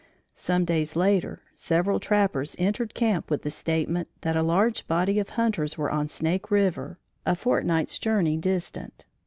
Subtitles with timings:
[0.33, 5.29] Some days later, several trappers entered camp with the statement that a large body of
[5.37, 9.05] hunters were on Snake River, a fortnight's journey distant.